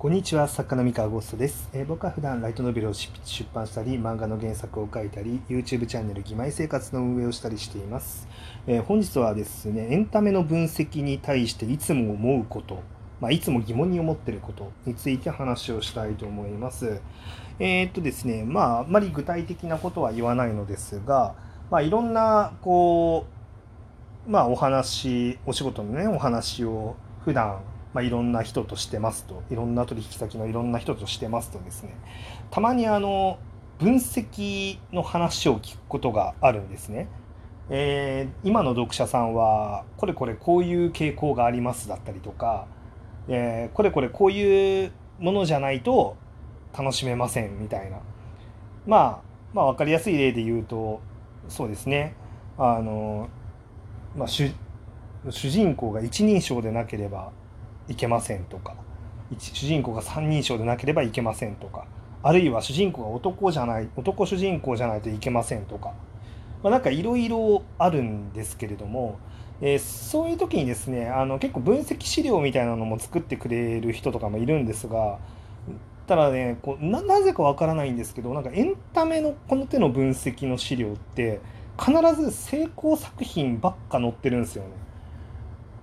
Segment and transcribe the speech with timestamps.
[0.00, 3.10] こんにちは作家の三河ゴーストです、えー、僕は普段ライトノベルを出
[3.52, 8.26] 版したり漫画の原作を書いたり YouTube チャンネル「義妹生活」の運営をしたりしています、
[8.66, 12.82] えー、本日はですねエンタメの分析に対していつも思うこと
[13.20, 17.02] まあ、いつも疑問に思ってることについて話をしたいと思います。
[17.58, 21.34] えー、っとですね、まあ、あまり具体的なことは言わないのですが、
[21.70, 23.26] まあ、いろんな、こ
[24.26, 27.60] う、まあ、お話、お仕事のね、お話を普段
[27.92, 31.94] まあ、いろんな人としてますといろんな取引先のいろんな人としてますとですね
[32.50, 33.38] たまにあの
[33.78, 37.08] 分析の話を聞くことがあるんですね。
[37.70, 42.66] えー、今の読者さんはこれこれこういう傾向がありますだったりとか、
[43.28, 46.16] えー、これこれこういうものじゃないと
[46.76, 48.00] 楽しめませんみたいな、
[48.86, 49.20] まあ、
[49.54, 51.00] まあ分かりやすい例で言うと
[51.48, 52.16] そうですね
[52.58, 53.28] あの、
[54.16, 54.52] まあ、主
[55.30, 57.30] 人公が一人称でなければ
[57.90, 58.74] いけませんとか
[59.38, 61.84] 主人公が三人称でなければいけませんとか
[62.22, 65.92] あるいは主人公が男じゃない男主人公じゃないといけませんとか、
[66.62, 69.18] まあ、なんかいろいろあるんですけれども、
[69.60, 75.18] えー、そういう時にですねあの結構分析資料みたいなのも作ってくれる人とかもいるんですが
[76.06, 81.40] ただねこうなぜかわからないんですけどなんかエンタメのこの手の分析の資料って
[81.78, 84.70] 必ず成功作品ばっか載ってるんですよね。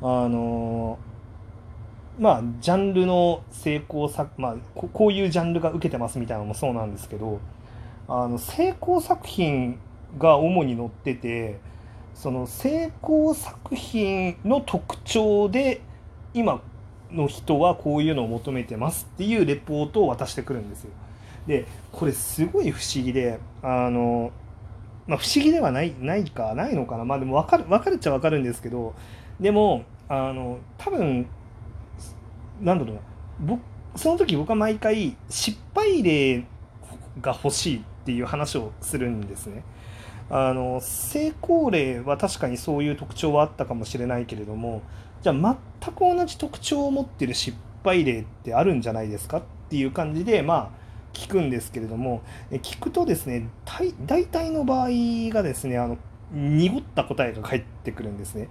[0.00, 1.11] あのー
[2.18, 7.40] まあジャンルの成功作まあこういうジャンルが受けてますみたいなのもそうなんですけど
[8.08, 9.78] あの成功作品
[10.18, 11.58] が主に載ってて
[12.14, 15.80] その成功作品の特徴で
[16.34, 16.60] 今
[17.10, 20.90] の人はこういうのを求めてますっていうレポートを渡してくるんですよ。
[21.46, 24.30] でこれすごい不思議であの、
[25.06, 28.94] まあ、不思議ではないないかないのかなまあでも分かる分かるっちゃ分かるんですけど
[29.40, 31.26] でもあの多分
[32.62, 32.98] なんだろう
[33.40, 33.60] 僕
[33.96, 36.44] その時僕は毎回失敗例
[37.20, 39.64] が欲しいっていう話をするんですね。
[40.30, 44.80] あの成功例は確かにそういう特徴はあったかもしれないけれども
[45.20, 53.48] じゃあ全く同じ特徴を持ってる失敗例ってあるんじゃないですかっていう感じでまあ聞くんですけれども聞くとですね
[54.06, 54.88] 大体の場合
[55.34, 55.98] がですねあの
[56.32, 58.48] 濁った答えが返ってくるんですね。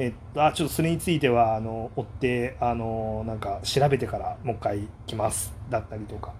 [0.00, 5.52] えっと、あちょっとそれについてはあの追ってあのなんか調べてからもう一回来ます。
[5.68, 6.32] だったりとか。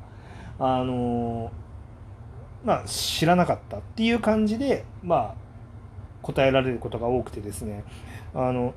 [0.60, 1.50] あの
[2.64, 5.34] まあ知らなかったっていう感じでまあ
[6.22, 7.82] 答えられることが多くてですね。
[8.32, 8.74] あの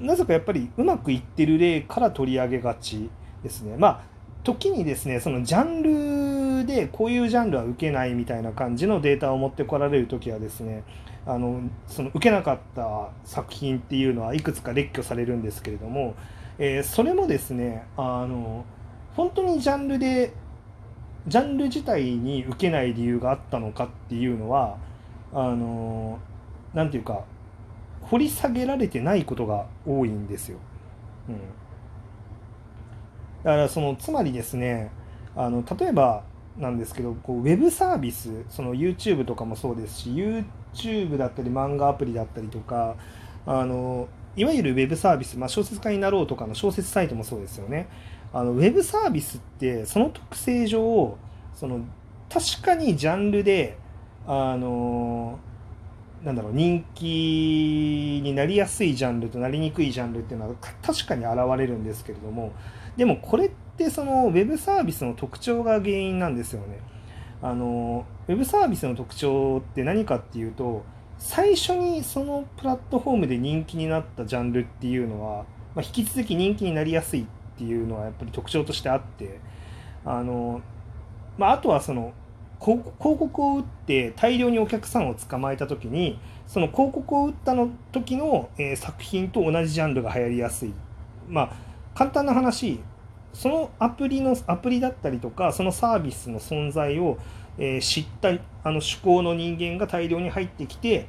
[0.00, 3.10] なぜかやっぱりうまくいってる例から取り上げがち
[3.42, 3.76] ですね。
[3.76, 4.00] まあ
[4.44, 10.84] 時にですねそのジャンルでこういうジャンルは受けないみたいな感じのデータを持ってこられる時はですね
[11.26, 16.14] あのその受けなかった作品っていうのはいくつか列挙されるんですけれども、
[16.58, 18.64] えー、それもですねあの
[19.16, 20.32] 本当にジャンルで
[21.26, 24.78] ジャンル自体に受けない理由があったのかっていうのは
[25.32, 26.20] あの
[26.72, 27.24] なんていうか
[28.02, 30.58] 掘り下げられてないことが多いんですよ。
[31.28, 31.34] うん、
[33.42, 34.92] だからそのつまりですね
[35.34, 36.22] あの例えば
[36.58, 42.96] なんですけどこうウェブサービスその YouTube とかもそうですし YouTube だったり漫画アプリだったりとか
[43.46, 47.88] あのいわゆるウェブサービス、まあ、小説家になろうとかの小説サイトもそうですよね。
[48.32, 51.16] あのウェブサービスってその特性上
[51.54, 51.80] その
[52.28, 53.78] 確かにジャンルで
[54.26, 55.38] あの
[56.24, 62.52] なんだろう人気になりやすいジャンルとなりにくいジャンルっていうのは確かに現れるんですけれども
[62.96, 66.80] でもこれってそのウェブサービスの特徴が原因なんですよね。
[67.42, 70.84] あのウェブサービスの特徴って何かっていうと
[71.18, 75.44] 最初にそのプラットフォームで人気になったジャンルっていうのは、
[75.74, 77.26] まあ、引き続き人気になりやすいっ
[77.58, 79.38] ていうのはやっぱり特徴としてあって
[80.04, 80.62] あの、
[81.38, 82.12] まあ、あとはその
[82.60, 90.72] 広告を打って大量にお客さんを捕まえた時にその広告を打ったの時の、えー、作品と同じジャンルが流行りやすい
[91.28, 91.52] まあ
[91.94, 92.80] 簡単な話
[93.32, 97.18] そのアプリのアプリだったりとかそのサービスの存在を、
[97.58, 101.08] えー、知ったあの趣向の人間が大量に入ってきて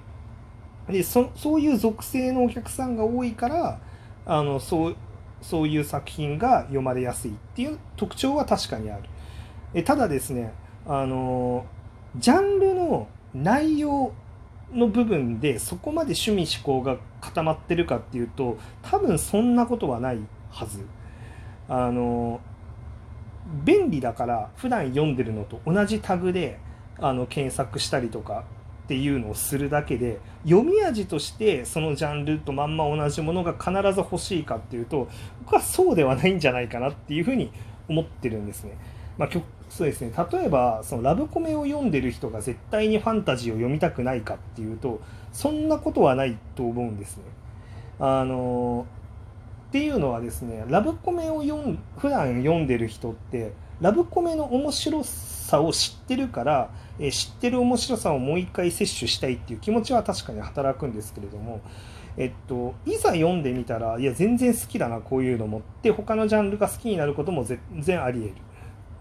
[0.89, 3.79] でそそういう属性のお客さんが多いから
[4.25, 4.95] あのそう
[5.41, 9.03] そういう作品が読まれやすいっていう特徴は確かにある。
[9.73, 10.53] えただですね
[10.87, 11.65] あの
[12.15, 14.13] ジャンルの内容
[14.71, 20.19] の部分でそこまで趣味思考が固まってるかっていうと多分そんなことはない
[20.49, 20.85] はず。
[21.69, 22.39] あの
[23.63, 26.59] 便利だから普段読んでるのと同じタグで
[26.99, 28.43] あの検索したりとか
[28.85, 35.09] っていうのをするだけで読み味としてそのジャンルとまんま同じものが必ず欲しいかっていうと
[35.43, 37.51] 僕はそうではないんじゃないかなっていうふうに
[37.89, 38.77] 思ってるんですね。
[39.17, 39.29] まあ、
[39.69, 47.23] そうですね例えばそのラブコメを読んでる人が絶対にファンタジーを読みたくないかっていうとそんなことはないと思うんですね。
[47.99, 48.85] あの
[49.69, 61.61] っていうのはですねラブコメを読ん普段読んでる人ってラブコメの面白さを知ってるから、え知ってる面白さをもう一回摂取したいっていう気持ちは確かに働くんですけれども、
[62.17, 68.35] えっと、いざ読んでみたらいや全然好きだなこういうのもって他のジャンルが好きになることも全然あり得る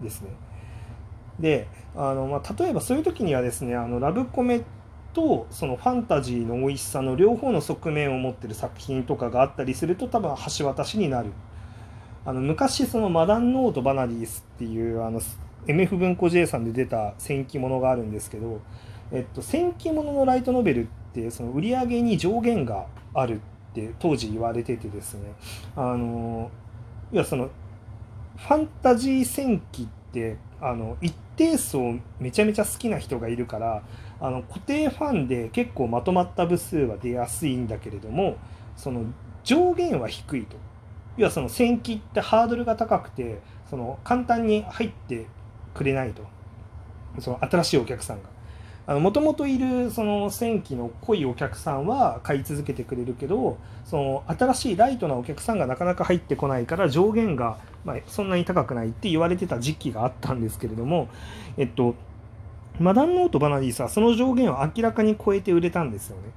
[0.03, 0.29] ですね。
[1.39, 4.63] であの、まあ、例えばそういう時にはですねあのラブコメ
[5.13, 11.31] とそのファンタジーの美味しさの両方の側面を持ってる作品とかがあったりすると多分橋渡しになる。
[12.25, 15.21] あの昔そのマダンノート・バナリースっていうあの
[15.65, 18.59] MF 文庫 J さんで出た戦記物があるんですけど、
[19.13, 23.39] えっと、戦記物のライトノベルってその売り上げに上限があるっ
[23.73, 25.33] て当時言われててですね
[25.75, 26.51] あの
[27.13, 27.49] いやその
[28.35, 33.83] ファンタジー戦記ってあの一定層めちゃめちゃ好きな人がいるから
[34.19, 38.37] あの固定ファンで結構まとまった部数は出やすいんだけれども
[38.75, 39.05] その
[39.43, 40.55] 上限は低いと
[41.17, 43.39] 要はその戦記ってハードルが高くて
[43.69, 45.27] その簡単に入って
[45.73, 46.23] くれないと
[47.19, 48.36] その新しいお客さんが。
[48.87, 61.09] もともといるその戦記の濃いお客さんは買い続けてくれるけどその新しいライトなお客さんがなかなか入ってこないから上限がまあそんなに高くないって言われてた時期があったんですけれども
[61.57, 61.95] えっと
[62.79, 66.31] マダンノート・バナディスはその上限を明らかに超えて売れたんですよね。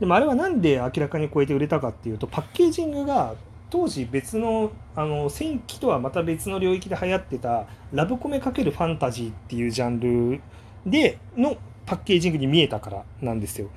[0.00, 3.34] でもあれは何で明らかに超えて売れたかっていうとパッケージングが
[3.70, 10.40] 当時別のあの戦記とはまた別の領域で流行ってたラブコメ×ファンタジーっていうジャンル
[10.84, 11.56] での
[11.86, 13.68] パッケージングに見えたからなんですよ。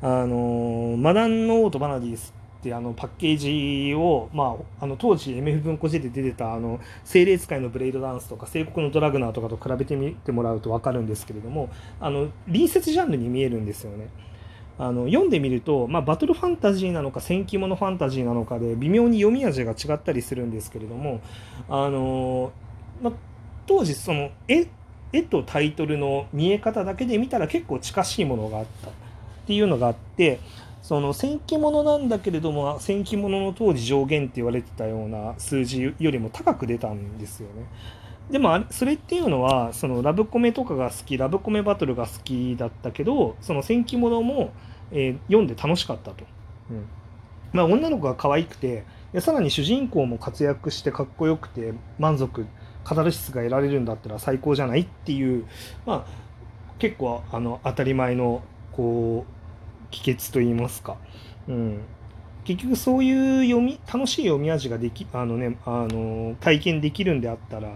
[0.00, 14.08] あのマダンノート・バナディスってあのパッケージを、まあ、あの当時 MF 文庫 J で出てたあの精霊使いのブレイドダンスとか聖国のドラグナーとかと比べてみてもらうと分かるんですけれどもあの隣接ジャンルに見えるんですよね。
[14.78, 21.20] あの読んでみると、まあ、バトルファンタジーなのか戦記物ファンタジーなのかで微妙に読み味が違ったりするんですけれども
[21.68, 22.52] あの、
[23.02, 23.12] まあ、
[23.66, 24.66] 当時その絵
[25.12, 28.92] 絵とタイトルの見え方だけで見たら結構近しいものがあったっ
[29.46, 30.40] ていうのがあって
[30.82, 37.66] その戦記物なんだけれども戦記物の当時上限って言われてたような数字よりも高く出たんですよね。
[38.30, 44.52] でもそれっていうのはそのラブコメとかが好きラブコメバトルが好きだったけどその戦記物も、
[44.90, 46.24] えー、読んで楽しかったと。
[46.70, 46.86] うん
[47.52, 48.84] まあ、女の子が可愛くて
[49.20, 52.46] さらに主人公も活躍してかっこよくて満足
[52.84, 55.46] カタルシスが得られるんだったら最高じゃないっていう、
[55.86, 56.06] まあ、
[56.78, 58.42] 結構あの当たり前の
[58.72, 60.96] こう帰結と言いますか、
[61.48, 61.80] うん、
[62.44, 67.68] 結局そういう読み楽しい読み味ができあの、ね、あの体験できるんであったら、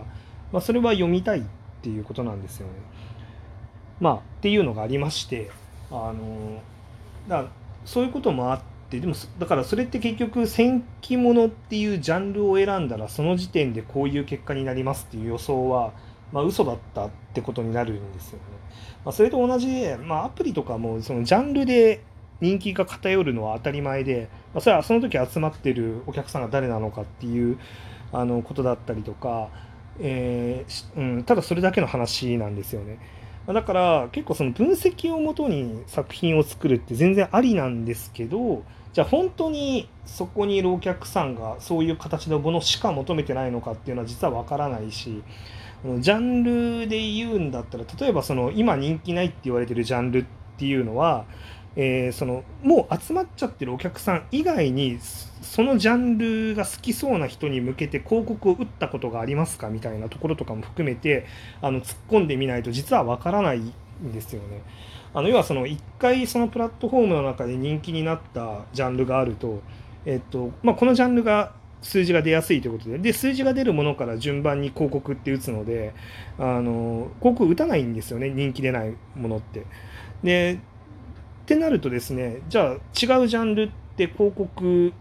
[0.53, 1.43] まあ、それは読みたいっ
[1.83, 2.73] ていうことなんですよね。
[4.01, 5.51] まあ、っていうのがありまして
[5.91, 6.61] あの
[7.29, 7.47] だ
[7.85, 15.93] そういうこともあってってでもだからそれって結局戦記物っていうジャンルを選んだらその時点でこういう結果になりますっていう予想は
[16.33, 18.45] まあ嘘だったってことになるんですよね。
[19.05, 22.03] まあ、それと同じで、まあ、アプリとかもそのジャンルで
[22.41, 27.59] 人気が偏るのは当たり前で、まあ、それはその時集まってるお客さんが誰なのかっていう
[28.13, 29.49] あのことだったりとか、
[30.01, 32.99] えーうん、ただそれだけの話なんですよね。
[33.47, 45.23] だから結構その分析をもとに作品を作るって全然ありなんですけどじゃあ本当にそこにいるお客さんがそういう形のものしか求めてないのかっていうのは実はわからないし
[46.01, 50.25] ジャンルで言うんだったら例えばその今人気ないって言われてるジャンルっ
[50.59, 51.27] ていうのは
[51.77, 54.99] えー、そのもう集まっちゃってるお客さん以外に
[55.43, 61.27] そのジャンルが好きそうな人に向けて広告を打ったことがありますかみたいなところとかも含めて
[61.61, 63.73] あの突っ込んでみないと実はわからないん
[64.13, 64.63] ですよね。
[65.15, 69.63] あの要はその1回そのプラットフォームの中で人気になったジャンルがあると,、
[70.05, 75.95] えっとまあ、このジャンルが数字が出やすいということでで数字が出るものから順番に広告って打つので
[76.39, 79.65] あの広告打たないんですよね人気出ないものって。
[80.23, 80.59] で
[81.47, 84.93] ってなるとですねじゃあ違うジャンルって広告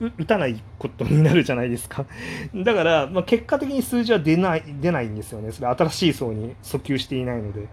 [0.00, 2.06] 打たないことになるじゃないですか
[2.56, 7.60] だから、まあ、結果的に数字は出ない出ないんですよねそれ新しい層に訴求していないので。
[7.60, 7.66] っ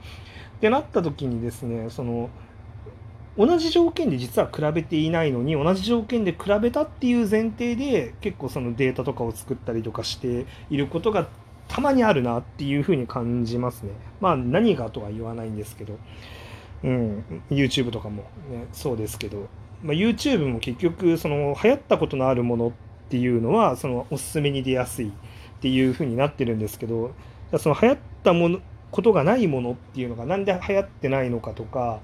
[0.61, 2.29] てなった時にですねその
[3.35, 11.27] 同じ条件で実は比べていないのに同じ条件で比べたっていう前提で結構そのデータとかを作ったりとかしていることが
[11.67, 13.93] たまにあるなっていうふうに感じますね。
[14.19, 15.97] まあ何がとは言わないんですけど。
[16.83, 19.47] うん、YouTube とかも、ね、そうですけど、
[19.83, 22.71] まあ、YouTube も結局その流行ったことのあるものっ
[23.09, 25.11] ていうのはそのおすすめに出やすいっ
[25.61, 27.11] ていうふうになってるんですけど
[27.59, 28.59] その流行ったもの
[28.91, 32.01] ことがないものっていうのが何で流行ってないのかとか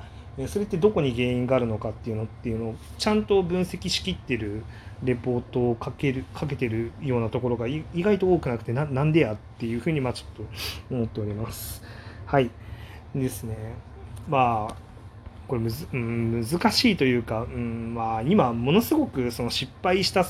[0.48, 4.64] それってどこに原因があるのかっていうのっていうのをちゃんと分析しきってる
[5.04, 10.48] レポートを書けるかけてるようなところが意外と多くなくてななんでやっていうふうにまあちょっ
[10.90, 11.82] と思っております。
[12.26, 12.52] はい
[13.16, 13.56] ですね。
[14.28, 14.76] まあ
[15.48, 20.26] これむず、うん、難しいというか、うんまあ、今ものすごくその失敗した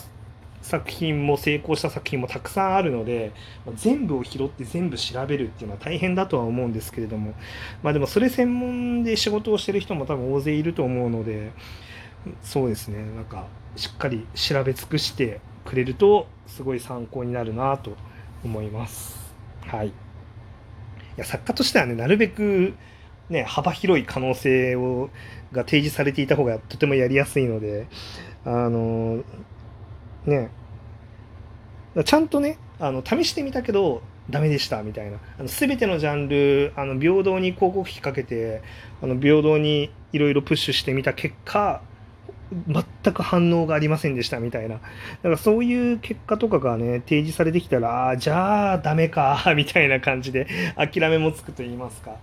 [0.62, 3.32] 作品も成功した作品もたくさんあるので
[3.66, 7.34] ま全部を拾って全部調べるっていうのは大変だとは思うんですけれども
[7.84, 11.52] まあでもそれ専門で仕事をしてる人も多分大勢いると思うので
[12.42, 17.96] そうですねなんかしっかり調べ尽くしてくれるとすごい参考になるなと
[18.44, 19.34] 思います。
[19.62, 19.92] はい、い
[21.18, 22.74] や作家としてはねなるべく
[23.30, 25.10] ね、幅広い可能性を
[25.52, 27.88] が提示されていた方がとてもやりやすいので、
[28.46, 29.24] あの
[30.26, 30.50] ね、
[32.06, 35.20] ちゃんとね、あの試してみたけど、ダメでしたみたいな。
[35.40, 38.62] あの全てのジャンル、あの平等に広告費かけて、
[39.02, 41.82] あの平等にいろいろプッシュしてみた結果、
[42.52, 44.76] 全く反応がありませんでしたみたいな。
[44.76, 52.16] だからそういう結果とかがね、提示されてきたら、あじゃあダメか、 みたいな感じで諦めもつくと言いますか。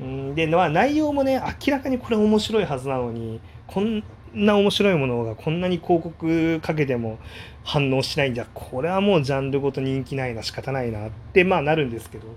[0.00, 4.02] うんで、まあ、内容もね、明らかにこれ面白いはずなのに、こん
[4.34, 7.18] な面白いものがこんなに広告かけても
[7.64, 12.28] 反応しないんじゃ、これはもうジャンルごと人気ないな、仕方ないなって、まあなるんですけど、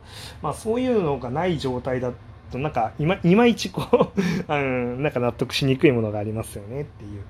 [0.42, 2.12] まあそういうのがない状態だ
[2.50, 4.14] と、なんかいまいまいちこう
[4.54, 7.22] うん、なんか納得しにくいものがありますよねっていう。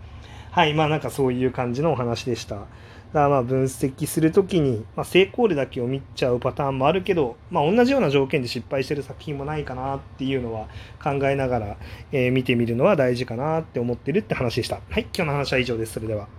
[0.52, 2.56] はい、まあなんかそういう感じのお話でした。
[2.56, 2.68] だか
[3.14, 10.68] らまあ分析するときに、まあ、成功例だけを見ちゃうパターンもあるけど、まあ、同じような条件で失敗してる作品もないかなっていうのは
[11.04, 11.78] 考えながら、
[12.12, 14.82] えー、見てみるのは大事かなって思ってるって話でした。
[14.90, 15.94] はい、今日の話は以上です。
[15.94, 16.39] それでは。